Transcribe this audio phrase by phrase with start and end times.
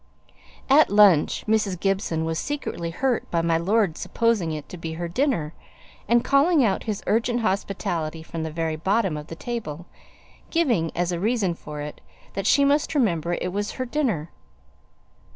[0.67, 1.79] At lunch Mrs.
[1.79, 5.53] Gibson was secretly hurt by my lord's supposing it to be her dinner,
[6.07, 9.85] and calling out his urgent hospitality from the very bottom of the table,
[10.49, 12.01] giving as a reason for it,
[12.33, 14.31] that she must remember it was her dinner.